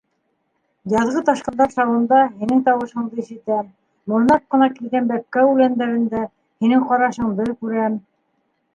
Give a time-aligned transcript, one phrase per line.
[0.93, 3.69] Яҙғы ташҡындар шауында һинең тауышыңды ишетәм,
[4.15, 8.05] морнап ҡына килгән бәпкә үләндәрендә һинең ҡарашыңды күрәм.